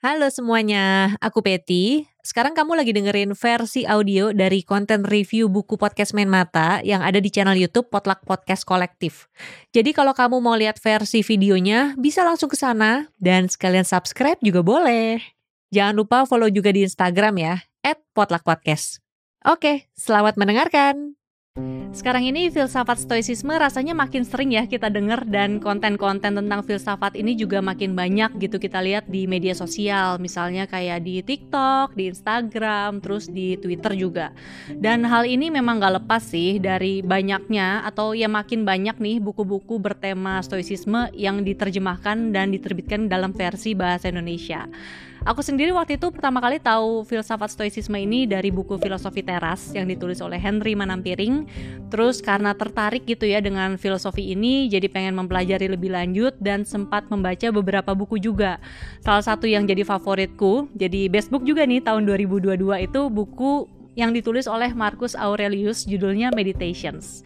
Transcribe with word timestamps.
Halo 0.00 0.32
semuanya, 0.32 1.12
aku 1.20 1.44
Peti. 1.44 2.08
Sekarang 2.24 2.56
kamu 2.56 2.72
lagi 2.72 2.96
dengerin 2.96 3.36
versi 3.36 3.84
audio 3.84 4.32
dari 4.32 4.64
konten 4.64 5.04
review 5.04 5.52
buku 5.52 5.76
podcast 5.76 6.16
Main 6.16 6.32
Mata 6.32 6.80
yang 6.80 7.04
ada 7.04 7.20
di 7.20 7.28
channel 7.28 7.52
YouTube 7.52 7.92
Potluck 7.92 8.24
Podcast 8.24 8.64
Kolektif. 8.64 9.28
Jadi 9.76 9.92
kalau 9.92 10.16
kamu 10.16 10.40
mau 10.40 10.56
lihat 10.56 10.80
versi 10.80 11.20
videonya, 11.20 12.00
bisa 12.00 12.24
langsung 12.24 12.48
ke 12.48 12.56
sana 12.56 13.12
dan 13.20 13.52
sekalian 13.52 13.84
subscribe 13.84 14.40
juga 14.40 14.64
boleh. 14.64 15.20
Jangan 15.68 15.92
lupa 15.92 16.24
follow 16.24 16.48
juga 16.48 16.72
di 16.72 16.80
Instagram 16.80 17.36
ya, 17.36 17.60
@potluckpodcast. 18.16 19.04
Oke, 19.52 19.92
selamat 20.00 20.40
mendengarkan. 20.40 21.19
Sekarang 21.90 22.22
ini 22.22 22.54
filsafat 22.54 23.02
stoicisme 23.02 23.50
rasanya 23.50 23.98
makin 23.98 24.22
sering 24.22 24.54
ya 24.54 24.62
kita 24.62 24.86
dengar 24.86 25.26
dan 25.26 25.58
konten-konten 25.58 26.38
tentang 26.38 26.62
filsafat 26.62 27.18
ini 27.18 27.34
juga 27.34 27.58
makin 27.58 27.98
banyak 27.98 28.38
gitu 28.38 28.62
kita 28.62 28.78
lihat 28.78 29.10
di 29.10 29.26
media 29.26 29.58
sosial 29.58 30.22
misalnya 30.22 30.70
kayak 30.70 31.02
di 31.02 31.18
TikTok, 31.18 31.98
di 31.98 32.14
Instagram, 32.14 33.02
terus 33.02 33.26
di 33.26 33.58
Twitter 33.58 33.98
juga. 33.98 34.30
Dan 34.70 35.02
hal 35.02 35.26
ini 35.26 35.50
memang 35.50 35.82
gak 35.82 36.06
lepas 36.06 36.22
sih 36.22 36.62
dari 36.62 37.02
banyaknya 37.02 37.82
atau 37.82 38.14
ya 38.14 38.30
makin 38.30 38.62
banyak 38.62 38.94
nih 39.02 39.18
buku-buku 39.18 39.82
bertema 39.82 40.38
stoicisme 40.46 41.10
yang 41.18 41.42
diterjemahkan 41.42 42.30
dan 42.30 42.54
diterbitkan 42.54 43.10
dalam 43.10 43.34
versi 43.34 43.74
bahasa 43.74 44.14
Indonesia. 44.14 44.70
Aku 45.20 45.44
sendiri 45.44 45.68
waktu 45.76 46.00
itu 46.00 46.08
pertama 46.08 46.40
kali 46.40 46.56
tahu 46.56 47.04
filsafat 47.04 47.52
stoicisme 47.52 47.92
ini 48.00 48.24
dari 48.24 48.48
buku 48.48 48.80
Filosofi 48.80 49.20
Teras 49.20 49.68
yang 49.76 49.84
ditulis 49.84 50.16
oleh 50.24 50.40
Henry 50.40 50.72
Manampiring. 50.72 51.44
Terus 51.92 52.24
karena 52.24 52.56
tertarik 52.56 53.04
gitu 53.04 53.28
ya 53.28 53.44
dengan 53.44 53.76
filosofi 53.76 54.32
ini, 54.32 54.72
jadi 54.72 54.88
pengen 54.88 55.20
mempelajari 55.20 55.68
lebih 55.68 55.92
lanjut 55.92 56.32
dan 56.40 56.64
sempat 56.64 57.04
membaca 57.12 57.52
beberapa 57.52 57.92
buku 57.92 58.16
juga. 58.16 58.56
Salah 59.04 59.20
satu 59.20 59.44
yang 59.44 59.68
jadi 59.68 59.84
favoritku, 59.84 60.72
jadi 60.72 61.12
best 61.12 61.28
book 61.28 61.44
juga 61.44 61.68
nih 61.68 61.84
tahun 61.84 62.08
2022 62.08 62.88
itu 62.88 63.00
buku 63.12 63.79
yang 64.00 64.16
ditulis 64.16 64.48
oleh 64.48 64.72
Marcus 64.72 65.12
Aurelius 65.12 65.84
judulnya 65.84 66.32
Meditations. 66.32 67.20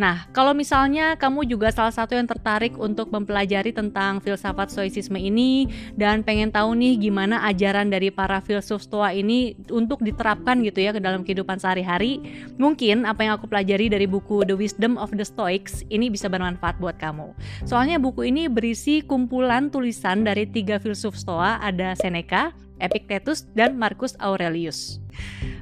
Nah, 0.00 0.24
kalau 0.32 0.56
misalnya 0.56 1.18
kamu 1.20 1.44
juga 1.44 1.68
salah 1.68 1.92
satu 1.92 2.16
yang 2.16 2.24
tertarik 2.24 2.72
untuk 2.80 3.12
mempelajari 3.12 3.68
tentang 3.68 4.24
filsafat 4.24 4.72
stoicisme 4.72 5.20
ini 5.20 5.68
dan 5.92 6.24
pengen 6.24 6.48
tahu 6.48 6.72
nih 6.72 6.96
gimana 6.96 7.44
ajaran 7.44 7.92
dari 7.92 8.08
para 8.08 8.40
filsuf 8.40 8.80
stoa 8.80 9.12
ini 9.12 9.52
untuk 9.68 10.00
diterapkan 10.00 10.64
gitu 10.64 10.80
ya 10.80 10.96
ke 10.96 11.04
dalam 11.04 11.20
kehidupan 11.20 11.60
sehari-hari, 11.60 12.24
mungkin 12.56 13.04
apa 13.04 13.28
yang 13.28 13.36
aku 13.36 13.44
pelajari 13.50 13.92
dari 13.92 14.08
buku 14.08 14.40
The 14.48 14.56
Wisdom 14.56 14.96
of 14.96 15.12
the 15.12 15.26
Stoics 15.26 15.84
ini 15.92 16.08
bisa 16.08 16.32
bermanfaat 16.32 16.80
buat 16.80 16.96
kamu. 16.96 17.36
Soalnya 17.68 18.00
buku 18.00 18.24
ini 18.32 18.48
berisi 18.48 19.04
kumpulan 19.04 19.68
tulisan 19.68 20.24
dari 20.24 20.48
tiga 20.48 20.80
filsuf 20.80 21.12
stoa, 21.12 21.60
ada 21.60 21.92
Seneca, 21.92 22.56
Epictetus, 22.80 23.44
dan 23.52 23.76
Marcus 23.76 24.16
Aurelius. 24.16 24.96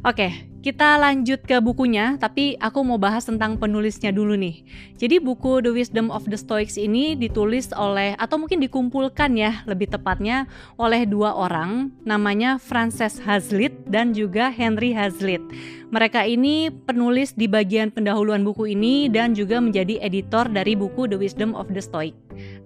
Oke, 0.06 0.30
kita 0.58 0.98
lanjut 0.98 1.38
ke 1.46 1.62
bukunya, 1.62 2.18
tapi 2.18 2.58
aku 2.58 2.82
mau 2.82 2.98
bahas 2.98 3.22
tentang 3.22 3.54
penulisnya 3.54 4.10
dulu 4.10 4.34
nih. 4.34 4.66
Jadi 4.98 5.22
buku 5.22 5.62
The 5.62 5.70
Wisdom 5.70 6.10
of 6.10 6.26
the 6.26 6.34
Stoics 6.34 6.74
ini 6.74 7.14
ditulis 7.14 7.70
oleh 7.78 8.18
atau 8.18 8.42
mungkin 8.42 8.58
dikumpulkan 8.58 9.38
ya, 9.38 9.62
lebih 9.70 9.94
tepatnya 9.94 10.50
oleh 10.74 11.06
dua 11.06 11.38
orang, 11.38 11.94
namanya 12.02 12.58
Frances 12.58 13.22
Hazlitt 13.22 13.74
dan 13.86 14.10
juga 14.10 14.50
Henry 14.50 14.90
Hazlitt. 14.90 15.42
Mereka 15.88 16.28
ini 16.28 16.68
penulis 16.68 17.32
di 17.32 17.48
bagian 17.48 17.88
pendahuluan 17.88 18.44
buku 18.44 18.76
ini 18.76 19.08
dan 19.08 19.32
juga 19.32 19.56
menjadi 19.56 19.96
editor 20.04 20.44
dari 20.52 20.76
buku 20.76 21.08
The 21.08 21.16
Wisdom 21.16 21.56
of 21.56 21.72
the 21.72 21.80
Stoic. 21.80 22.12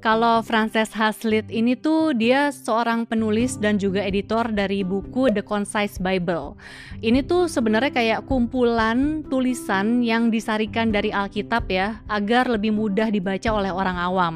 Kalau 0.02 0.42
Frances 0.42 0.90
Hazlitt 0.90 1.46
ini 1.46 1.78
tuh 1.78 2.12
dia 2.18 2.50
seorang 2.50 3.06
penulis 3.06 3.56
dan 3.56 3.78
juga 3.78 4.02
editor 4.02 4.50
dari 4.50 4.82
buku 4.82 5.30
The 5.30 5.46
Concise 5.46 6.02
Bible. 6.02 6.58
Ini 6.98 7.22
tuh 7.22 7.46
sebenarnya 7.46 7.81
kayak 7.88 8.28
kumpulan 8.28 9.24
tulisan 9.26 10.04
yang 10.04 10.28
disarikan 10.28 10.92
dari 10.92 11.08
Alkitab 11.08 11.66
ya, 11.66 11.98
agar 12.06 12.46
lebih 12.46 12.70
mudah 12.70 13.08
dibaca 13.08 13.48
oleh 13.50 13.72
orang 13.72 13.98
awam. 13.98 14.34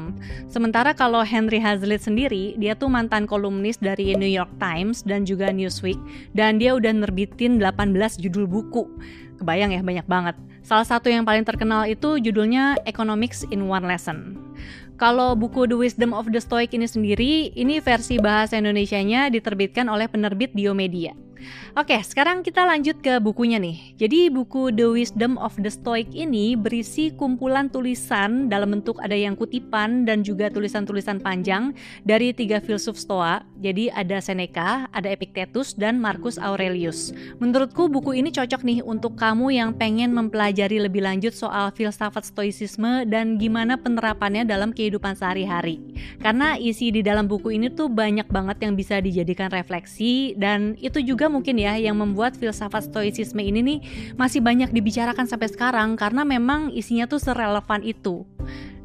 Sementara 0.49 0.91
kalau 0.97 1.21
Henry 1.21 1.61
Hazlitt 1.61 2.03
sendiri, 2.03 2.57
dia 2.57 2.73
tuh 2.73 2.89
mantan 2.89 3.29
kolumnis 3.29 3.77
dari 3.77 4.17
New 4.17 4.27
York 4.27 4.51
Times 4.57 5.05
dan 5.05 5.23
juga 5.23 5.53
Newsweek 5.53 6.01
dan 6.33 6.57
dia 6.57 6.73
udah 6.73 6.91
nerbitin 6.91 7.61
18 7.61 7.95
judul 8.19 8.49
buku. 8.49 8.89
Kebayang 9.37 9.71
ya 9.71 9.85
banyak 9.85 10.07
banget. 10.09 10.35
Salah 10.65 10.83
satu 10.83 11.07
yang 11.07 11.23
paling 11.23 11.45
terkenal 11.45 11.85
itu 11.87 12.17
judulnya 12.19 12.75
Economics 12.83 13.45
in 13.53 13.69
One 13.69 13.87
Lesson. 13.87 14.35
Kalau 14.97 15.37
buku 15.37 15.69
The 15.69 15.77
Wisdom 15.77 16.09
of 16.09 16.33
the 16.33 16.41
Stoic 16.41 16.73
ini 16.73 16.89
sendiri, 16.89 17.53
ini 17.53 17.77
versi 17.77 18.17
bahasa 18.17 18.57
Indonesianya 18.57 19.29
diterbitkan 19.29 19.85
oleh 19.85 20.09
penerbit 20.09 20.57
Diomedia. 20.57 21.26
Oke, 21.77 22.01
sekarang 22.01 22.41
kita 22.41 22.65
lanjut 22.65 22.97
ke 22.99 23.21
bukunya 23.21 23.61
nih. 23.61 23.93
Jadi 24.01 24.33
buku 24.33 24.73
The 24.73 24.89
Wisdom 24.89 25.37
of 25.37 25.53
the 25.61 25.69
Stoic 25.69 26.09
ini 26.11 26.57
berisi 26.57 27.13
kumpulan 27.13 27.69
tulisan 27.69 28.49
dalam 28.49 28.73
bentuk 28.73 28.97
ada 28.99 29.13
yang 29.13 29.37
kutipan 29.37 30.03
dan 30.03 30.25
juga 30.25 30.49
tulisan-tulisan 30.49 31.21
panjang 31.21 31.77
dari 32.01 32.33
tiga 32.33 32.57
filsuf 32.57 32.97
Stoa. 32.97 33.45
Jadi 33.61 33.93
ada 33.93 34.17
Seneca, 34.17 34.89
ada 34.89 35.09
Epictetus, 35.13 35.77
dan 35.77 36.01
Marcus 36.01 36.41
Aurelius. 36.41 37.13
Menurutku 37.37 37.85
buku 37.85 38.17
ini 38.17 38.33
cocok 38.33 38.65
nih 38.65 38.79
untuk 38.81 39.13
kamu 39.13 39.53
yang 39.53 39.71
pengen 39.77 40.13
mempelajari 40.17 40.81
lebih 40.81 41.05
lanjut 41.05 41.31
soal 41.31 41.69
filsafat 41.69 42.25
stoicisme 42.25 43.05
dan 43.05 43.37
gimana 43.37 43.77
penerapannya 43.77 44.43
dalam 44.43 44.73
kehidupan 44.73 45.13
sehari-hari. 45.13 45.77
Karena 46.17 46.57
isi 46.57 46.89
di 46.89 47.05
dalam 47.05 47.29
buku 47.29 47.53
ini 47.53 47.69
tuh 47.69 47.87
banyak 47.87 48.25
banget 48.27 48.65
yang 48.65 48.73
bisa 48.73 48.97
dijadikan 48.97 49.53
refleksi 49.53 50.33
dan 50.35 50.73
itu 50.81 50.99
juga 51.05 51.26
mungkin 51.27 51.59
ya 51.59 51.75
yang 51.75 51.99
membuat 51.99 52.39
filsafat 52.39 52.87
stoicisme 52.87 53.43
ini 53.43 53.59
nih 53.59 53.79
masih 54.15 54.39
banyak 54.39 54.71
dibicarakan 54.71 55.27
sampai 55.27 55.51
sekarang 55.51 55.99
karena 55.99 56.23
memang 56.23 56.71
isinya 56.71 57.05
tuh 57.05 57.19
serelevan 57.19 57.83
itu. 57.83 58.23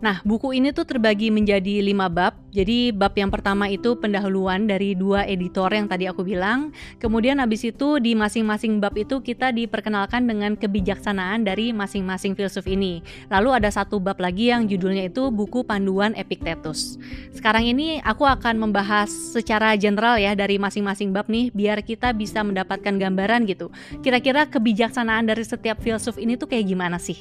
Nah, 0.03 0.19
buku 0.27 0.59
ini 0.59 0.75
tuh 0.75 0.83
terbagi 0.83 1.31
menjadi 1.31 1.79
lima 1.79 2.11
bab. 2.11 2.42
Jadi 2.53 2.93
bab 2.93 3.17
yang 3.17 3.33
pertama 3.33 3.65
itu 3.65 3.97
pendahuluan 3.97 4.69
dari 4.69 4.93
dua 4.93 5.25
editor 5.25 5.73
yang 5.73 5.89
tadi 5.89 6.05
aku 6.05 6.21
bilang. 6.21 6.69
Kemudian 7.01 7.41
habis 7.41 7.65
itu 7.65 7.97
di 7.97 8.13
masing-masing 8.13 8.77
bab 8.77 8.93
itu 8.93 9.25
kita 9.25 9.57
diperkenalkan 9.57 10.29
dengan 10.29 10.53
kebijaksanaan 10.61 11.49
dari 11.49 11.73
masing-masing 11.73 12.37
filsuf 12.37 12.69
ini. 12.69 13.01
Lalu 13.33 13.57
ada 13.57 13.73
satu 13.73 13.97
bab 13.97 14.21
lagi 14.21 14.53
yang 14.53 14.69
judulnya 14.69 15.09
itu 15.09 15.33
buku 15.33 15.65
panduan 15.65 16.13
Epictetus. 16.13 17.01
Sekarang 17.33 17.65
ini 17.65 18.05
aku 18.05 18.29
akan 18.29 18.61
membahas 18.61 19.09
secara 19.09 19.73
general 19.81 20.21
ya 20.21 20.37
dari 20.37 20.61
masing-masing 20.61 21.09
bab 21.09 21.33
nih 21.33 21.49
biar 21.57 21.81
kita 21.81 22.13
bisa 22.13 22.45
mendapatkan 22.45 23.01
gambaran 23.01 23.49
gitu. 23.49 23.73
Kira-kira 24.05 24.45
kebijaksanaan 24.45 25.25
dari 25.25 25.41
setiap 25.41 25.81
filsuf 25.81 26.21
ini 26.21 26.37
tuh 26.37 26.53
kayak 26.53 26.69
gimana 26.69 27.01
sih? 27.01 27.17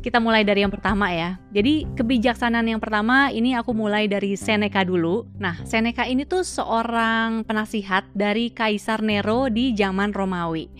Kita 0.00 0.16
mulai 0.24 0.40
dari 0.40 0.64
yang 0.64 0.72
pertama 0.72 1.12
ya. 1.12 1.36
Jadi 1.52 1.84
kebijaksanaan 2.00 2.64
yang 2.64 2.80
pertama 2.80 3.28
ini 3.28 3.52
aku 3.52 3.76
mulai 3.76 4.08
dari 4.08 4.32
Seneca 4.40 4.69
dulu. 4.86 5.26
Nah, 5.36 5.58
Seneca 5.66 6.06
ini 6.06 6.22
tuh 6.22 6.46
seorang 6.46 7.42
penasihat 7.42 8.06
dari 8.14 8.54
Kaisar 8.54 9.02
Nero 9.02 9.50
di 9.50 9.74
zaman 9.74 10.14
Romawi. 10.14 10.70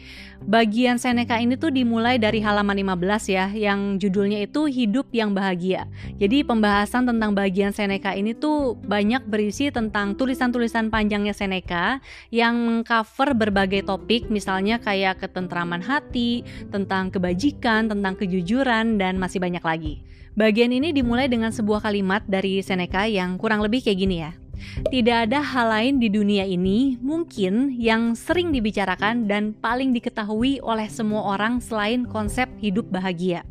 Bagian 0.40 0.96
Seneca 0.96 1.36
ini 1.36 1.60
tuh 1.60 1.68
dimulai 1.68 2.16
dari 2.16 2.40
halaman 2.40 2.72
15 2.72 3.28
ya, 3.28 3.52
yang 3.52 4.00
judulnya 4.00 4.40
itu 4.40 4.64
Hidup 4.72 5.12
yang 5.12 5.36
Bahagia. 5.36 5.84
Jadi 6.16 6.40
pembahasan 6.48 7.04
tentang 7.04 7.36
bagian 7.36 7.76
Seneca 7.76 8.16
ini 8.16 8.32
tuh 8.32 8.72
banyak 8.80 9.28
berisi 9.28 9.68
tentang 9.68 10.16
tulisan-tulisan 10.16 10.88
panjangnya 10.88 11.36
Seneca 11.36 12.00
yang 12.32 12.56
mengcover 12.56 13.36
berbagai 13.36 13.84
topik, 13.84 14.32
misalnya 14.32 14.80
kayak 14.80 15.20
ketentraman 15.20 15.84
hati, 15.84 16.40
tentang 16.72 17.12
kebajikan, 17.12 17.92
tentang 17.92 18.16
kejujuran, 18.16 18.96
dan 18.96 19.20
masih 19.20 19.44
banyak 19.44 19.60
lagi. 19.60 20.00
Bagian 20.40 20.72
ini 20.72 20.88
dimulai 20.96 21.28
dengan 21.28 21.52
sebuah 21.52 21.84
kalimat 21.84 22.24
dari 22.24 22.64
Seneca 22.64 23.04
yang 23.04 23.36
kurang 23.36 23.60
lebih 23.60 23.84
kayak 23.84 23.98
gini 24.00 24.24
ya. 24.24 24.32
Tidak 24.88 25.28
ada 25.28 25.44
hal 25.44 25.68
lain 25.68 25.94
di 26.00 26.08
dunia 26.08 26.48
ini 26.48 26.96
mungkin 26.96 27.76
yang 27.76 28.16
sering 28.16 28.48
dibicarakan 28.48 29.28
dan 29.28 29.52
paling 29.52 29.92
diketahui 29.92 30.64
oleh 30.64 30.88
semua 30.88 31.36
orang 31.36 31.60
selain 31.60 32.08
konsep 32.08 32.48
hidup 32.56 32.88
bahagia. 32.88 33.44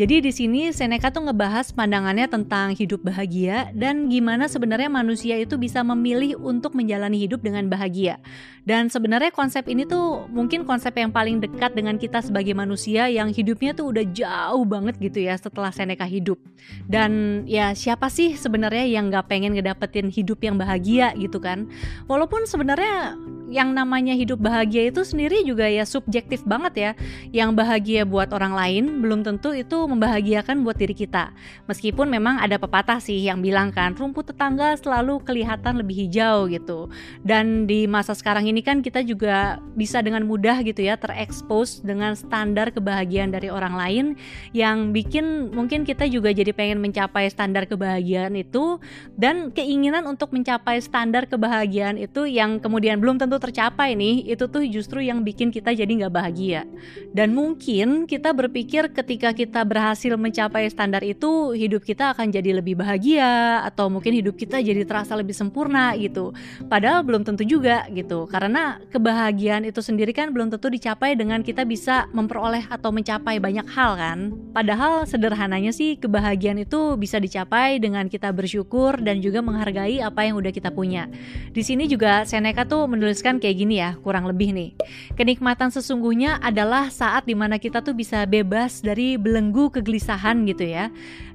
Jadi 0.00 0.24
di 0.24 0.32
sini 0.32 0.72
Seneca 0.72 1.12
tuh 1.12 1.28
ngebahas 1.28 1.76
pandangannya 1.76 2.24
tentang 2.24 2.72
hidup 2.72 3.04
bahagia 3.04 3.68
dan 3.76 4.08
gimana 4.08 4.48
sebenarnya 4.48 4.88
manusia 4.88 5.36
itu 5.36 5.60
bisa 5.60 5.84
memilih 5.84 6.40
untuk 6.40 6.72
menjalani 6.72 7.20
hidup 7.20 7.44
dengan 7.44 7.68
bahagia. 7.68 8.16
Dan 8.64 8.88
sebenarnya 8.88 9.28
konsep 9.28 9.68
ini 9.68 9.84
tuh 9.84 10.24
mungkin 10.32 10.64
konsep 10.64 10.96
yang 10.96 11.12
paling 11.12 11.44
dekat 11.44 11.76
dengan 11.76 12.00
kita 12.00 12.24
sebagai 12.24 12.56
manusia 12.56 13.12
yang 13.12 13.28
hidupnya 13.28 13.76
tuh 13.76 13.92
udah 13.92 14.08
jauh 14.08 14.64
banget 14.64 14.96
gitu 15.04 15.20
ya 15.20 15.36
setelah 15.36 15.68
Seneca 15.68 16.08
hidup. 16.08 16.40
Dan 16.88 17.44
ya 17.44 17.76
siapa 17.76 18.08
sih 18.08 18.40
sebenarnya 18.40 18.88
yang 18.88 19.12
nggak 19.12 19.28
pengen 19.28 19.52
ngedapetin 19.52 20.08
hidup 20.08 20.40
yang 20.40 20.56
bahagia 20.56 21.12
gitu 21.20 21.36
kan? 21.44 21.68
Walaupun 22.08 22.48
sebenarnya 22.48 23.20
yang 23.50 23.74
namanya 23.74 24.14
hidup 24.14 24.38
bahagia 24.38 24.88
itu 24.94 25.02
sendiri 25.02 25.42
juga 25.42 25.66
ya 25.66 25.82
subjektif 25.82 26.46
banget 26.46 26.74
ya. 26.78 26.90
Yang 27.34 27.50
bahagia 27.58 28.02
buat 28.06 28.30
orang 28.30 28.54
lain 28.54 28.84
belum 29.02 29.26
tentu 29.26 29.50
itu 29.50 29.90
membahagiakan 29.90 30.62
buat 30.62 30.78
diri 30.78 30.94
kita. 30.94 31.34
Meskipun 31.66 32.06
memang 32.06 32.38
ada 32.38 32.56
pepatah 32.56 33.02
sih 33.02 33.18
yang 33.26 33.42
bilang 33.42 33.74
kan 33.74 33.98
rumput 33.98 34.30
tetangga 34.30 34.78
selalu 34.78 35.18
kelihatan 35.26 35.82
lebih 35.82 36.06
hijau 36.06 36.46
gitu. 36.46 36.86
Dan 37.26 37.66
di 37.66 37.90
masa 37.90 38.14
sekarang 38.14 38.46
ini 38.46 38.62
kan 38.62 38.80
kita 38.86 39.02
juga 39.02 39.58
bisa 39.74 39.98
dengan 39.98 40.22
mudah 40.22 40.62
gitu 40.62 40.86
ya 40.86 40.94
terekspos 40.94 41.82
dengan 41.82 42.14
standar 42.14 42.70
kebahagiaan 42.70 43.34
dari 43.34 43.50
orang 43.50 43.74
lain 43.74 44.06
yang 44.54 44.94
bikin 44.94 45.50
mungkin 45.50 45.82
kita 45.82 46.06
juga 46.06 46.30
jadi 46.30 46.54
pengen 46.54 46.78
mencapai 46.78 47.26
standar 47.26 47.66
kebahagiaan 47.66 48.38
itu 48.38 48.78
dan 49.18 49.50
keinginan 49.50 50.06
untuk 50.06 50.30
mencapai 50.30 50.78
standar 50.78 51.26
kebahagiaan 51.26 51.98
itu 51.98 52.30
yang 52.30 52.62
kemudian 52.62 53.02
belum 53.02 53.18
tentu 53.18 53.39
tercapai 53.40 53.96
nih 53.96 54.28
itu 54.28 54.44
tuh 54.46 54.62
justru 54.68 55.00
yang 55.00 55.24
bikin 55.24 55.48
kita 55.48 55.72
jadi 55.72 55.88
nggak 55.88 56.12
bahagia. 56.12 56.68
Dan 57.10 57.32
mungkin 57.32 58.04
kita 58.04 58.36
berpikir 58.36 58.92
ketika 58.92 59.32
kita 59.32 59.64
berhasil 59.64 60.14
mencapai 60.14 60.68
standar 60.68 61.00
itu 61.00 61.56
hidup 61.56 61.82
kita 61.82 62.12
akan 62.12 62.28
jadi 62.28 62.60
lebih 62.60 62.76
bahagia 62.76 63.64
atau 63.64 63.88
mungkin 63.88 64.12
hidup 64.12 64.36
kita 64.36 64.60
jadi 64.60 64.84
terasa 64.84 65.16
lebih 65.16 65.32
sempurna 65.32 65.96
gitu. 65.96 66.36
Padahal 66.66 67.00
belum 67.02 67.24
tentu 67.24 67.42
juga 67.46 67.88
gitu 67.90 68.26
karena 68.28 68.78
kebahagiaan 68.92 69.64
itu 69.64 69.80
sendiri 69.80 70.12
kan 70.12 70.30
belum 70.30 70.52
tentu 70.52 70.68
dicapai 70.68 71.16
dengan 71.16 71.40
kita 71.40 71.64
bisa 71.64 72.10
memperoleh 72.12 72.66
atau 72.68 72.90
mencapai 72.90 73.38
banyak 73.38 73.66
hal 73.70 73.94
kan. 73.94 74.18
Padahal 74.50 75.06
sederhananya 75.06 75.70
sih 75.70 75.94
kebahagiaan 75.96 76.60
itu 76.66 76.98
bisa 76.98 77.22
dicapai 77.22 77.78
dengan 77.78 78.10
kita 78.10 78.34
bersyukur 78.34 78.98
dan 78.98 79.22
juga 79.22 79.38
menghargai 79.40 80.02
apa 80.02 80.26
yang 80.26 80.34
udah 80.42 80.50
kita 80.50 80.74
punya. 80.74 81.06
Di 81.54 81.62
sini 81.62 81.86
juga 81.86 82.26
Seneca 82.26 82.66
tuh 82.66 82.90
menuliskan 82.90 83.29
kayak 83.38 83.56
gini 83.60 83.78
ya, 83.78 83.94
kurang 84.02 84.26
lebih 84.26 84.50
nih. 84.50 84.70
Kenikmatan 85.14 85.70
sesungguhnya 85.70 86.42
adalah 86.42 86.90
saat 86.90 87.28
di 87.28 87.36
mana 87.38 87.60
kita 87.60 87.84
tuh 87.84 87.94
bisa 87.94 88.26
bebas 88.26 88.82
dari 88.82 89.14
belenggu 89.14 89.70
kegelisahan 89.70 90.42
gitu 90.48 90.66
ya. 90.66 90.90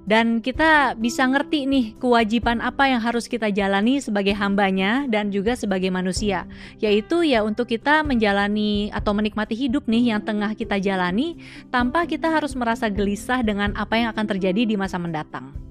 Dan 0.06 0.38
kita 0.44 0.94
bisa 0.94 1.26
ngerti 1.26 1.66
nih 1.66 1.86
kewajiban 1.98 2.62
apa 2.62 2.86
yang 2.86 3.02
harus 3.02 3.26
kita 3.26 3.50
jalani 3.50 3.98
sebagai 3.98 4.38
hambanya 4.38 5.10
dan 5.10 5.34
juga 5.34 5.58
sebagai 5.58 5.90
manusia. 5.90 6.46
Yaitu 6.78 7.26
ya 7.26 7.42
untuk 7.42 7.72
kita 7.72 8.06
menjalani 8.06 8.94
atau 8.94 9.18
menikmati 9.18 9.58
hidup 9.58 9.90
nih 9.90 10.14
yang 10.14 10.22
tengah 10.22 10.54
kita 10.54 10.78
jalani 10.78 11.42
tanpa 11.74 12.06
kita 12.06 12.30
harus 12.30 12.54
merasa 12.54 12.86
gelisah 12.86 13.42
dengan 13.42 13.74
apa 13.74 13.98
yang 13.98 14.14
akan 14.14 14.26
terjadi 14.38 14.70
di 14.70 14.78
masa 14.78 15.02
mendatang. 15.02 15.65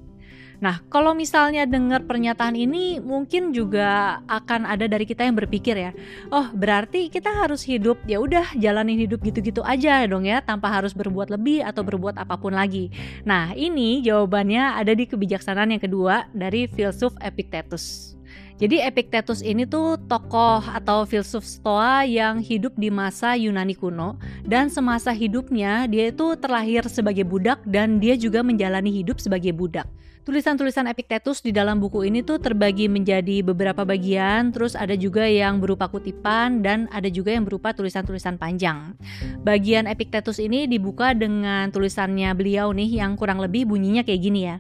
Nah, 0.65 0.81
kalau 0.89 1.13
misalnya 1.13 1.69
dengar 1.69 2.09
pernyataan 2.09 2.57
ini, 2.57 2.97
mungkin 2.97 3.53
juga 3.53 4.25
akan 4.25 4.65
ada 4.65 4.89
dari 4.89 5.05
kita 5.05 5.21
yang 5.21 5.37
berpikir 5.37 5.77
ya, 5.77 5.93
oh 6.33 6.49
berarti 6.57 7.13
kita 7.13 7.29
harus 7.29 7.61
hidup 7.69 8.01
ya 8.09 8.17
udah 8.17 8.57
jalanin 8.57 8.97
hidup 8.97 9.21
gitu-gitu 9.21 9.61
aja 9.61 10.01
dong 10.09 10.25
ya, 10.25 10.41
tanpa 10.41 10.73
harus 10.73 10.97
berbuat 10.97 11.29
lebih 11.29 11.61
atau 11.61 11.85
berbuat 11.85 12.17
apa 12.17 12.41
pun 12.41 12.57
lagi. 12.57 12.89
Nah, 13.29 13.53
ini 13.53 14.01
jawabannya 14.01 14.81
ada 14.81 14.97
di 14.97 15.05
kebijaksanaan 15.05 15.77
yang 15.77 15.85
kedua 15.85 16.33
dari 16.33 16.65
filsuf 16.65 17.13
Epictetus. 17.21 18.17
Jadi 18.57 18.81
Epictetus 18.81 19.45
ini 19.45 19.69
tuh 19.69 20.01
tokoh 20.09 20.65
atau 20.65 21.05
filsuf 21.05 21.45
Stoa 21.45 22.09
yang 22.09 22.41
hidup 22.41 22.73
di 22.81 22.89
masa 22.89 23.37
Yunani 23.37 23.77
kuno 23.77 24.17
dan 24.49 24.73
semasa 24.73 25.13
hidupnya 25.13 25.91
dia 25.91 26.09
itu 26.09 26.39
terlahir 26.41 26.87
sebagai 26.89 27.27
budak 27.27 27.61
dan 27.69 28.01
dia 28.01 28.17
juga 28.17 28.41
menjalani 28.47 28.95
hidup 28.95 29.21
sebagai 29.21 29.53
budak. 29.53 29.91
Tulisan-tulisan 30.25 30.89
Epictetus 30.89 31.45
di 31.45 31.53
dalam 31.53 31.77
buku 31.77 32.09
ini 32.09 32.25
tuh 32.25 32.41
terbagi 32.41 32.89
menjadi 32.89 33.45
beberapa 33.45 33.85
bagian, 33.85 34.57
terus 34.57 34.73
ada 34.73 34.97
juga 34.97 35.29
yang 35.29 35.61
berupa 35.61 35.85
kutipan 35.85 36.65
dan 36.65 36.89
ada 36.97 37.13
juga 37.13 37.37
yang 37.37 37.45
berupa 37.45 37.77
tulisan-tulisan 37.77 38.41
panjang. 38.41 38.97
Bagian 39.45 39.85
Epictetus 39.85 40.41
ini 40.41 40.65
dibuka 40.65 41.13
dengan 41.13 41.69
tulisannya 41.69 42.33
beliau 42.33 42.73
nih 42.73 43.05
yang 43.05 43.21
kurang 43.21 43.37
lebih 43.37 43.69
bunyinya 43.69 44.01
kayak 44.01 44.21
gini 44.25 44.41
ya. 44.49 44.57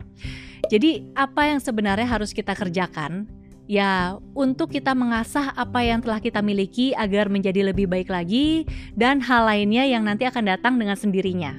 Jadi 0.68 1.00
apa 1.16 1.48
yang 1.48 1.64
sebenarnya 1.64 2.12
harus 2.12 2.36
kita 2.36 2.52
kerjakan? 2.52 3.24
Ya, 3.64 4.20
untuk 4.36 4.68
kita 4.68 4.92
mengasah 4.92 5.56
apa 5.56 5.80
yang 5.80 6.04
telah 6.04 6.20
kita 6.20 6.44
miliki 6.44 6.92
agar 6.92 7.32
menjadi 7.32 7.72
lebih 7.72 7.88
baik 7.88 8.12
lagi 8.12 8.68
dan 8.92 9.24
hal 9.24 9.48
lainnya 9.48 9.88
yang 9.88 10.04
nanti 10.04 10.28
akan 10.28 10.44
datang 10.44 10.76
dengan 10.76 11.00
sendirinya. 11.00 11.56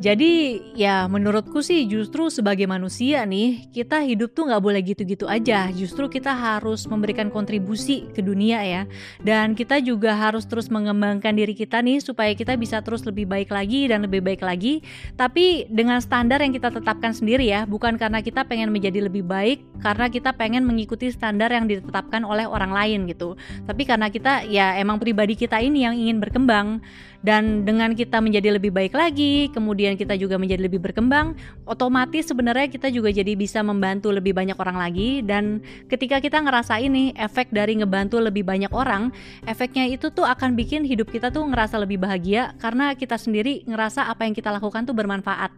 Jadi 0.00 0.64
ya 0.72 1.04
menurutku 1.12 1.60
sih 1.60 1.84
justru 1.84 2.32
sebagai 2.32 2.64
manusia 2.64 3.28
nih 3.28 3.68
kita 3.68 4.00
hidup 4.00 4.32
tuh 4.32 4.48
nggak 4.48 4.64
boleh 4.64 4.80
gitu-gitu 4.80 5.28
aja. 5.28 5.68
Justru 5.76 6.08
kita 6.08 6.32
harus 6.32 6.88
memberikan 6.88 7.28
kontribusi 7.28 8.08
ke 8.16 8.24
dunia 8.24 8.64
ya. 8.64 8.82
Dan 9.20 9.52
kita 9.52 9.76
juga 9.84 10.16
harus 10.16 10.48
terus 10.48 10.72
mengembangkan 10.72 11.36
diri 11.36 11.52
kita 11.52 11.84
nih 11.84 12.00
supaya 12.00 12.32
kita 12.32 12.56
bisa 12.56 12.80
terus 12.80 13.04
lebih 13.04 13.28
baik 13.28 13.52
lagi 13.52 13.92
dan 13.92 14.08
lebih 14.08 14.24
baik 14.24 14.40
lagi. 14.40 14.80
Tapi 15.20 15.68
dengan 15.68 16.00
standar 16.00 16.40
yang 16.40 16.56
kita 16.56 16.72
tetapkan 16.72 17.12
sendiri 17.12 17.44
ya, 17.44 17.68
bukan 17.68 18.00
karena 18.00 18.24
kita 18.24 18.48
pengen 18.48 18.72
menjadi 18.72 19.04
lebih 19.04 19.28
baik, 19.28 19.60
karena 19.84 20.08
kita 20.08 20.32
pengen 20.32 20.64
mengikuti 20.64 21.12
standar 21.12 21.52
yang 21.52 21.68
ditetapkan 21.68 22.24
oleh 22.24 22.48
orang 22.48 22.72
lain 22.72 23.04
gitu. 23.04 23.36
Tapi 23.68 23.84
karena 23.84 24.08
kita 24.08 24.48
ya 24.48 24.80
emang 24.80 24.96
pribadi 24.96 25.36
kita 25.36 25.60
ini 25.60 25.84
yang 25.84 25.92
ingin 25.92 26.24
berkembang 26.24 26.80
dan 27.20 27.68
dengan 27.68 27.92
kita 27.92 28.16
menjadi 28.24 28.56
lebih 28.56 28.72
baik 28.72 28.96
lagi, 28.96 29.52
kemudian 29.52 30.00
kita 30.00 30.16
juga 30.16 30.40
menjadi 30.40 30.64
lebih 30.64 30.80
berkembang, 30.80 31.36
otomatis 31.68 32.32
sebenarnya 32.32 32.72
kita 32.72 32.88
juga 32.88 33.12
jadi 33.12 33.36
bisa 33.36 33.60
membantu 33.60 34.08
lebih 34.08 34.32
banyak 34.32 34.56
orang 34.56 34.80
lagi 34.80 35.20
dan 35.20 35.60
ketika 35.92 36.16
kita 36.24 36.40
ngerasa 36.40 36.80
ini 36.80 37.12
efek 37.20 37.52
dari 37.52 37.76
ngebantu 37.76 38.16
lebih 38.24 38.48
banyak 38.48 38.72
orang, 38.72 39.12
efeknya 39.44 39.84
itu 39.92 40.08
tuh 40.08 40.24
akan 40.24 40.56
bikin 40.56 40.80
hidup 40.88 41.12
kita 41.12 41.28
tuh 41.28 41.44
ngerasa 41.44 41.76
lebih 41.76 42.00
bahagia 42.00 42.56
karena 42.56 42.96
kita 42.96 43.20
sendiri 43.20 43.68
ngerasa 43.68 44.08
apa 44.08 44.24
yang 44.24 44.32
kita 44.32 44.48
lakukan 44.48 44.88
tuh 44.88 44.96
bermanfaat. 44.96 45.52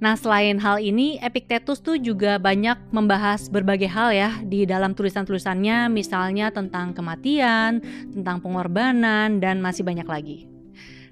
Nah, 0.00 0.16
selain 0.16 0.56
hal 0.56 0.80
ini, 0.80 1.20
Epictetus 1.20 1.84
tuh 1.84 2.00
juga 2.00 2.40
banyak 2.40 2.88
membahas 2.88 3.52
berbagai 3.52 3.92
hal 3.92 4.16
ya 4.16 4.30
di 4.40 4.64
dalam 4.64 4.96
tulisan-tulisannya, 4.96 5.92
misalnya 5.92 6.48
tentang 6.48 6.96
kematian, 6.96 7.84
tentang 8.08 8.40
pengorbanan, 8.40 9.44
dan 9.44 9.60
masih 9.60 9.84
banyak 9.84 10.08
lagi. 10.08 10.59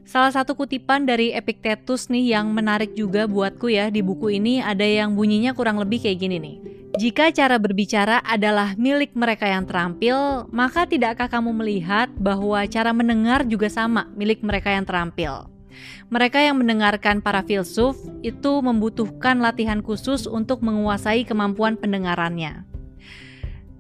Salah 0.09 0.33
satu 0.33 0.57
kutipan 0.57 1.05
dari 1.05 1.37
Epictetus 1.37 2.09
nih 2.09 2.33
yang 2.33 2.49
menarik 2.49 2.97
juga 2.97 3.29
buatku 3.29 3.69
ya 3.69 3.93
di 3.93 4.01
buku 4.01 4.41
ini 4.41 4.57
ada 4.57 4.81
yang 4.81 5.13
bunyinya 5.13 5.53
kurang 5.53 5.77
lebih 5.77 6.01
kayak 6.01 6.25
gini 6.25 6.41
nih. 6.41 6.57
Jika 6.97 7.29
cara 7.29 7.61
berbicara 7.61 8.25
adalah 8.25 8.73
milik 8.81 9.13
mereka 9.13 9.45
yang 9.45 9.69
terampil, 9.69 10.49
maka 10.49 10.89
tidakkah 10.89 11.29
kamu 11.29 11.53
melihat 11.53 12.09
bahwa 12.17 12.65
cara 12.65 12.97
mendengar 12.97 13.45
juga 13.45 13.69
sama 13.69 14.09
milik 14.17 14.41
mereka 14.41 14.73
yang 14.73 14.89
terampil? 14.89 15.45
Mereka 16.09 16.41
yang 16.41 16.57
mendengarkan 16.57 17.21
para 17.21 17.45
filsuf 17.45 18.01
itu 18.25 18.65
membutuhkan 18.65 19.45
latihan 19.45 19.85
khusus 19.85 20.25
untuk 20.25 20.65
menguasai 20.65 21.29
kemampuan 21.29 21.77
pendengarannya 21.77 22.68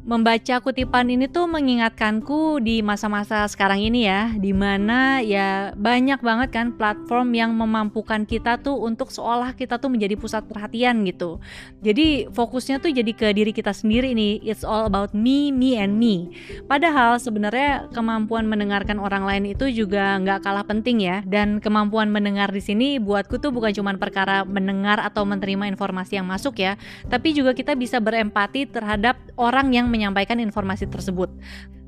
membaca 0.08 0.56
kutipan 0.64 1.12
ini 1.12 1.28
tuh 1.28 1.44
mengingatkanku 1.44 2.64
di 2.64 2.81
masa-masa 2.81 3.44
sekarang 3.44 3.84
ini 3.84 4.08
ya, 4.08 4.32
di 4.40 4.56
mana 4.56 5.20
ya 5.20 5.77
banyak 5.77 6.24
banget 6.24 6.48
kan 6.48 6.72
platform 6.72 7.36
yang 7.36 7.53
memampukan 7.53 8.24
kita 8.24 8.56
tuh 8.56 8.81
untuk 8.81 9.12
seolah 9.12 9.53
kita 9.53 9.77
tuh 9.77 9.93
menjadi 9.93 10.17
pusat 10.17 10.48
perhatian 10.48 11.05
gitu. 11.05 11.44
Jadi 11.84 12.24
fokusnya 12.32 12.81
tuh 12.81 12.88
jadi 12.88 13.12
ke 13.12 13.36
diri 13.36 13.53
kita 13.53 13.77
sendiri 13.77 14.17
nih, 14.17 14.41
it's 14.48 14.65
all 14.65 14.88
about 14.88 15.12
me, 15.12 15.53
me 15.53 15.77
and 15.77 16.00
me. 16.00 16.32
Padahal 16.65 17.20
sebenarnya 17.20 17.93
kemampuan 17.93 18.48
mendengarkan 18.48 18.96
orang 18.96 19.29
lain 19.29 19.53
itu 19.53 19.69
juga 19.69 20.17
nggak 20.24 20.41
kalah 20.41 20.65
penting 20.65 21.05
ya, 21.05 21.20
dan 21.29 21.60
kemampuan 21.60 22.08
mendengar 22.08 22.48
di 22.48 22.65
sini 22.65 22.96
buatku 22.96 23.36
tuh 23.44 23.53
bukan 23.53 23.77
cuma 23.77 23.93
perkara 24.00 24.48
mendengar 24.48 25.05
atau 25.05 25.29
menerima 25.29 25.69
informasi 25.69 26.17
yang 26.17 26.24
masuk 26.24 26.65
ya, 26.65 26.81
tapi 27.12 27.36
juga 27.36 27.53
kita 27.53 27.77
bisa 27.77 28.00
berempati 28.00 28.65
terhadap 28.65 29.20
orang 29.36 29.77
yang 29.77 29.93
menyampaikan 29.98 30.38
informasi 30.38 30.86
tersebut. 30.86 31.26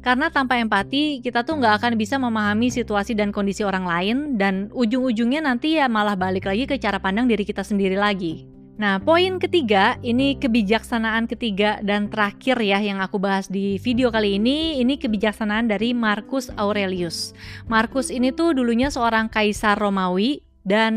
Karena 0.03 0.27
tanpa 0.35 0.59
empati, 0.59 1.23
kita 1.23 1.47
tuh 1.47 1.63
nggak 1.63 1.79
akan 1.79 1.93
bisa 1.95 2.19
memahami 2.19 2.75
situasi 2.75 3.15
dan 3.15 3.31
kondisi 3.31 3.63
orang 3.63 3.87
lain, 3.87 4.17
dan 4.35 4.67
ujung-ujungnya 4.75 5.47
nanti 5.47 5.79
ya 5.79 5.87
malah 5.87 6.19
balik 6.19 6.51
lagi 6.51 6.67
ke 6.67 6.75
cara 6.83 6.99
pandang 6.99 7.31
diri 7.31 7.47
kita 7.47 7.63
sendiri 7.63 7.95
lagi. 7.95 8.51
Nah, 8.81 8.97
poin 8.97 9.37
ketiga, 9.37 10.01
ini 10.01 10.41
kebijaksanaan 10.41 11.29
ketiga 11.29 11.85
dan 11.85 12.09
terakhir 12.09 12.57
ya 12.65 12.81
yang 12.81 13.05
aku 13.05 13.21
bahas 13.21 13.45
di 13.45 13.77
video 13.77 14.09
kali 14.09 14.41
ini, 14.41 14.81
ini 14.81 14.97
kebijaksanaan 14.97 15.69
dari 15.69 15.93
Marcus 15.93 16.49
Aurelius. 16.57 17.37
Marcus 17.69 18.09
ini 18.09 18.33
tuh 18.33 18.57
dulunya 18.57 18.89
seorang 18.89 19.29
kaisar 19.29 19.77
Romawi, 19.77 20.41
dan 20.61 20.93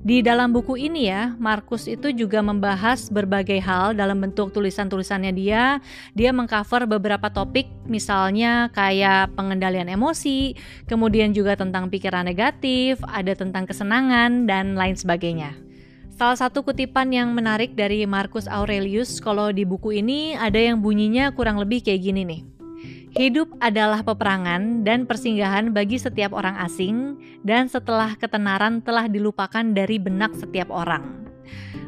di 0.00 0.24
dalam 0.24 0.56
buku 0.56 0.80
ini 0.80 1.12
ya, 1.12 1.36
Markus 1.36 1.84
itu 1.84 2.08
juga 2.08 2.40
membahas 2.40 3.12
berbagai 3.12 3.60
hal 3.60 3.92
dalam 3.92 4.16
bentuk 4.24 4.56
tulisan-tulisannya 4.56 5.32
dia. 5.36 5.84
Dia 6.16 6.32
mengcover 6.32 6.88
beberapa 6.88 7.28
topik, 7.28 7.68
misalnya 7.84 8.72
kayak 8.72 9.36
pengendalian 9.36 9.92
emosi, 9.92 10.56
kemudian 10.88 11.36
juga 11.36 11.52
tentang 11.52 11.92
pikiran 11.92 12.24
negatif, 12.24 12.96
ada 13.04 13.36
tentang 13.36 13.68
kesenangan, 13.68 14.48
dan 14.48 14.72
lain 14.72 14.96
sebagainya. 14.96 15.52
Salah 16.14 16.38
satu 16.38 16.62
kutipan 16.62 17.10
yang 17.10 17.34
menarik 17.34 17.74
dari 17.74 18.06
Marcus 18.06 18.46
Aurelius 18.46 19.18
kalau 19.18 19.50
di 19.50 19.66
buku 19.66 19.98
ini 19.98 20.38
ada 20.38 20.62
yang 20.62 20.78
bunyinya 20.78 21.34
kurang 21.34 21.58
lebih 21.58 21.82
kayak 21.82 22.06
gini 22.06 22.22
nih. 22.22 22.53
Hidup 23.14 23.46
adalah 23.62 24.02
peperangan 24.02 24.82
dan 24.82 25.06
persinggahan 25.06 25.70
bagi 25.70 26.02
setiap 26.02 26.34
orang 26.34 26.58
asing, 26.66 27.14
dan 27.46 27.70
setelah 27.70 28.18
ketenaran 28.18 28.82
telah 28.82 29.06
dilupakan 29.06 29.62
dari 29.62 30.02
benak 30.02 30.34
setiap 30.34 30.66
orang. 30.74 31.22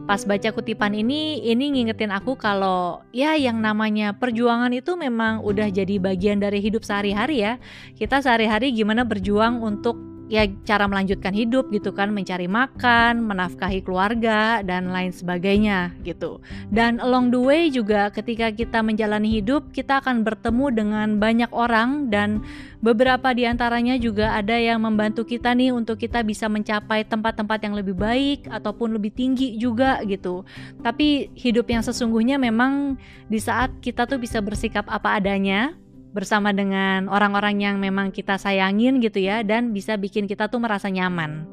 Pas 0.06 0.22
baca 0.22 0.54
kutipan 0.54 0.94
ini, 0.94 1.42
ini 1.42 1.74
ngingetin 1.74 2.14
aku 2.14 2.38
kalau 2.38 3.02
ya 3.10 3.34
yang 3.34 3.58
namanya 3.58 4.14
perjuangan 4.14 4.70
itu 4.70 4.94
memang 4.94 5.42
udah 5.42 5.66
jadi 5.66 5.98
bagian 5.98 6.38
dari 6.38 6.62
hidup 6.62 6.86
sehari-hari 6.86 7.42
ya. 7.42 7.58
Kita 7.98 8.22
sehari-hari 8.22 8.70
gimana 8.70 9.02
berjuang 9.02 9.66
untuk 9.66 9.98
ya 10.26 10.46
cara 10.66 10.90
melanjutkan 10.90 11.30
hidup 11.30 11.70
gitu 11.70 11.94
kan 11.94 12.10
mencari 12.10 12.50
makan, 12.50 13.22
menafkahi 13.22 13.82
keluarga 13.86 14.60
dan 14.66 14.90
lain 14.90 15.14
sebagainya 15.14 15.94
gitu. 16.02 16.42
Dan 16.70 16.98
along 16.98 17.30
the 17.30 17.40
way 17.40 17.62
juga 17.70 18.10
ketika 18.10 18.50
kita 18.50 18.82
menjalani 18.82 19.30
hidup 19.30 19.70
kita 19.70 20.02
akan 20.02 20.26
bertemu 20.26 20.66
dengan 20.74 21.08
banyak 21.22 21.50
orang 21.54 22.10
dan 22.10 22.42
beberapa 22.82 23.32
di 23.32 23.46
antaranya 23.46 23.94
juga 23.96 24.34
ada 24.34 24.54
yang 24.58 24.82
membantu 24.82 25.22
kita 25.22 25.54
nih 25.54 25.70
untuk 25.70 25.98
kita 25.98 26.22
bisa 26.26 26.50
mencapai 26.50 27.06
tempat-tempat 27.06 27.58
yang 27.62 27.74
lebih 27.78 27.94
baik 27.96 28.50
ataupun 28.50 28.98
lebih 28.98 29.14
tinggi 29.14 29.54
juga 29.56 30.02
gitu. 30.04 30.42
Tapi 30.82 31.30
hidup 31.38 31.70
yang 31.70 31.86
sesungguhnya 31.86 32.36
memang 32.36 32.98
di 33.30 33.38
saat 33.38 33.74
kita 33.78 34.06
tuh 34.10 34.18
bisa 34.18 34.42
bersikap 34.42 34.86
apa 34.90 35.18
adanya 35.18 35.74
bersama 36.16 36.56
dengan 36.56 37.12
orang-orang 37.12 37.60
yang 37.60 37.76
memang 37.76 38.08
kita 38.08 38.40
sayangin 38.40 39.04
gitu 39.04 39.20
ya 39.20 39.44
dan 39.44 39.76
bisa 39.76 40.00
bikin 40.00 40.24
kita 40.24 40.48
tuh 40.48 40.64
merasa 40.64 40.88
nyaman. 40.88 41.44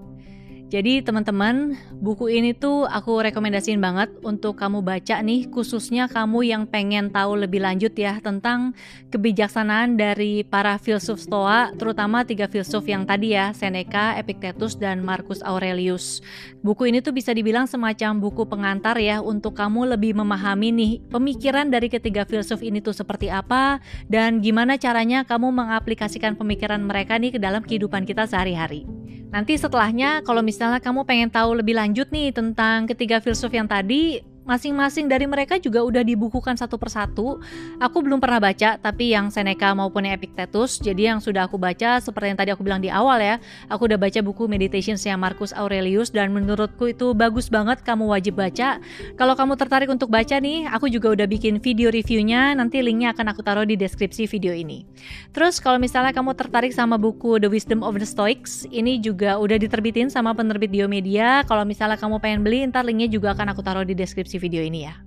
Jadi 0.73 1.05
teman-teman, 1.05 1.77
buku 2.01 2.33
ini 2.33 2.57
tuh 2.57 2.89
aku 2.89 3.21
rekomendasiin 3.21 3.77
banget 3.77 4.09
untuk 4.25 4.57
kamu 4.57 4.81
baca 4.81 5.21
nih, 5.21 5.45
khususnya 5.53 6.09
kamu 6.09 6.49
yang 6.49 6.65
pengen 6.65 7.13
tahu 7.13 7.37
lebih 7.45 7.61
lanjut 7.61 7.93
ya 7.93 8.17
tentang 8.17 8.73
kebijaksanaan 9.13 10.01
dari 10.01 10.41
para 10.41 10.81
filsuf 10.81 11.21
Stoa, 11.21 11.69
terutama 11.77 12.25
tiga 12.25 12.49
filsuf 12.49 12.89
yang 12.89 13.05
tadi 13.05 13.37
ya, 13.37 13.53
Seneca, 13.53 14.17
Epictetus, 14.17 14.73
dan 14.73 15.05
Marcus 15.05 15.45
Aurelius. 15.45 16.25
Buku 16.65 16.89
ini 16.89 17.05
tuh 17.05 17.13
bisa 17.13 17.37
dibilang 17.37 17.69
semacam 17.69 18.17
buku 18.17 18.49
pengantar 18.49 18.97
ya 18.97 19.21
untuk 19.21 19.53
kamu 19.53 19.93
lebih 19.93 20.17
memahami 20.17 20.73
nih 20.73 20.93
pemikiran 21.05 21.69
dari 21.69 21.85
ketiga 21.85 22.25
filsuf 22.25 22.65
ini 22.65 22.81
tuh 22.81 22.97
seperti 22.97 23.29
apa 23.29 23.77
dan 24.09 24.41
gimana 24.41 24.81
caranya 24.81 25.21
kamu 25.21 25.53
mengaplikasikan 25.53 26.33
pemikiran 26.33 26.81
mereka 26.81 27.21
nih 27.21 27.37
ke 27.37 27.37
dalam 27.37 27.61
kehidupan 27.61 28.09
kita 28.09 28.25
sehari-hari. 28.25 28.89
Nanti 29.33 29.57
setelahnya 29.57 30.21
kalau 30.21 30.45
misalnya 30.45 30.62
kamu 30.79 31.03
pengen 31.03 31.29
tahu 31.31 31.59
lebih 31.59 31.75
lanjut 31.75 32.07
nih 32.13 32.31
tentang 32.31 32.87
ketiga 32.87 33.19
filsuf 33.19 33.51
yang 33.51 33.67
tadi, 33.67 34.23
masing-masing 34.43 35.07
dari 35.07 35.23
mereka 35.23 35.55
juga 35.59 35.83
udah 35.83 36.03
dibukukan 36.03 36.59
satu 36.59 36.75
persatu. 36.75 37.39
Aku 37.79 38.03
belum 38.03 38.19
pernah 38.19 38.43
baca, 38.43 38.75
tapi 38.79 39.15
yang 39.15 39.31
Seneca 39.31 39.71
maupun 39.71 40.07
yang 40.07 40.15
Epictetus, 40.15 40.79
jadi 40.79 41.15
yang 41.15 41.19
sudah 41.23 41.47
aku 41.47 41.55
baca 41.55 41.99
seperti 42.03 42.35
yang 42.35 42.39
tadi 42.39 42.49
aku 42.51 42.61
bilang 42.63 42.83
di 42.83 42.91
awal 42.91 43.19
ya, 43.23 43.39
aku 43.71 43.87
udah 43.87 43.99
baca 43.99 44.19
buku 44.19 44.45
Meditations 44.51 45.03
yang 45.07 45.19
Marcus 45.19 45.55
Aurelius 45.55 46.11
dan 46.11 46.35
menurutku 46.35 46.91
itu 46.91 47.15
bagus 47.15 47.47
banget, 47.47 47.81
kamu 47.81 48.11
wajib 48.11 48.35
baca. 48.39 48.83
Kalau 49.15 49.33
kamu 49.33 49.55
tertarik 49.55 49.89
untuk 49.89 50.11
baca 50.11 50.35
nih, 50.37 50.67
aku 50.67 50.91
juga 50.91 51.15
udah 51.15 51.27
bikin 51.27 51.63
video 51.63 51.87
reviewnya, 51.87 52.51
nanti 52.53 52.83
linknya 52.83 53.15
akan 53.15 53.31
aku 53.31 53.41
taruh 53.41 53.63
di 53.63 53.79
deskripsi 53.79 54.27
video 54.27 54.51
ini. 54.51 54.83
Terus 55.31 55.63
kalau 55.63 55.79
misalnya 55.79 56.11
kamu 56.11 56.35
tertarik 56.35 56.75
sama 56.75 56.99
buku 56.99 57.39
The 57.39 57.47
Wisdom 57.47 57.81
of 57.81 57.95
the 57.95 58.07
Stoics, 58.07 58.67
ini 58.69 58.99
juga 58.99 59.39
udah 59.39 59.55
diterbitin 59.55 60.11
sama 60.11 60.35
penerbit 60.35 60.69
Diomedia. 60.69 61.47
Kalau 61.47 61.63
misalnya 61.63 61.95
kamu 61.95 62.19
pengen 62.19 62.41
beli, 62.43 62.67
ntar 62.67 62.83
linknya 62.83 63.07
juga 63.07 63.31
akan 63.33 63.55
aku 63.55 63.61
taruh 63.63 63.85
di 63.87 63.95
deskripsi 63.95 64.32
deskripsi 64.33 64.41
video 64.41 64.65
ini 64.65 64.89
ya. 64.89 64.97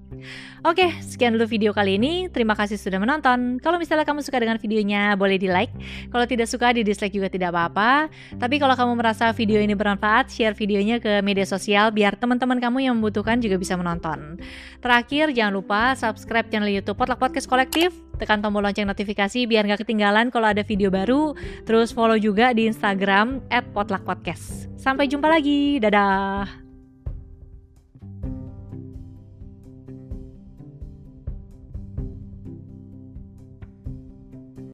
Oke, 0.62 0.95
sekian 1.02 1.35
dulu 1.35 1.50
video 1.50 1.75
kali 1.75 1.99
ini. 1.99 2.30
Terima 2.30 2.54
kasih 2.54 2.78
sudah 2.78 3.02
menonton. 3.02 3.59
Kalau 3.59 3.75
misalnya 3.75 4.06
kamu 4.06 4.23
suka 4.23 4.38
dengan 4.38 4.54
videonya, 4.59 5.18
boleh 5.18 5.35
di 5.35 5.50
like. 5.50 5.75
Kalau 6.14 6.26
tidak 6.30 6.47
suka, 6.47 6.71
di 6.71 6.87
dislike 6.87 7.11
juga 7.11 7.26
tidak 7.26 7.50
apa-apa. 7.50 8.06
Tapi 8.38 8.62
kalau 8.62 8.75
kamu 8.78 8.92
merasa 8.95 9.35
video 9.35 9.59
ini 9.59 9.75
bermanfaat, 9.75 10.30
share 10.30 10.54
videonya 10.54 11.02
ke 11.02 11.23
media 11.26 11.42
sosial 11.42 11.90
biar 11.90 12.14
teman-teman 12.14 12.62
kamu 12.62 12.87
yang 12.87 12.95
membutuhkan 12.99 13.42
juga 13.42 13.59
bisa 13.59 13.75
menonton. 13.75 14.38
Terakhir, 14.78 15.35
jangan 15.35 15.52
lupa 15.59 15.99
subscribe 15.99 16.47
channel 16.50 16.71
YouTube 16.71 16.97
Potluck 16.97 17.18
Podcast 17.18 17.50
Kolektif. 17.50 17.90
Tekan 18.16 18.40
tombol 18.40 18.64
lonceng 18.64 18.88
notifikasi 18.88 19.45
biar 19.45 19.66
nggak 19.68 19.85
ketinggalan 19.85 20.33
kalau 20.33 20.49
ada 20.49 20.62
video 20.62 20.88
baru. 20.88 21.35
Terus 21.66 21.90
follow 21.92 22.16
juga 22.16 22.54
di 22.56 22.71
Instagram 22.71 23.42
@potluckpodcast. 23.75 24.73
Sampai 24.78 25.11
jumpa 25.11 25.28
lagi. 25.28 25.83
Dadah. 25.83 26.65